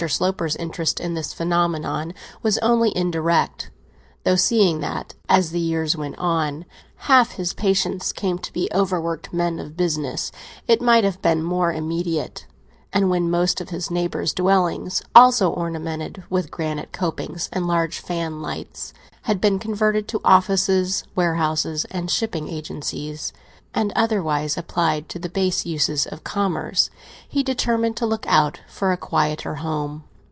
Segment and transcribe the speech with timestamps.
[0.07, 6.65] Sloper's interest in this phenomenon was only indirect—though, seeing that, as the years went on,
[7.05, 10.31] half his patients came to be overworked men of business,
[10.67, 16.49] it might have been more immediate—and when most of his neighbours' dwellings (also ornamented with
[16.49, 18.93] granite copings and large fanlights)
[19.25, 23.31] had been converted into offices, warehouses, and shipping agencies,
[23.73, 26.89] and otherwise applied to the base uses of commerce,
[27.29, 30.03] he determined to look out for a quieter home.